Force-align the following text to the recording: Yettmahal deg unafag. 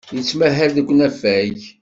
Yettmahal 0.15 0.69
deg 0.75 0.87
unafag. 0.93 1.57